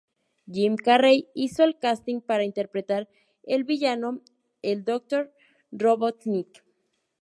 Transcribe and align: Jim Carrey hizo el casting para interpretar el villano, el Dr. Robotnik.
Jim 0.51 0.77
Carrey 0.77 1.27
hizo 1.35 1.63
el 1.63 1.77
casting 1.77 2.21
para 2.21 2.43
interpretar 2.43 3.07
el 3.43 3.65
villano, 3.65 4.21
el 4.63 4.83
Dr. 4.83 5.31
Robotnik. 5.71 6.63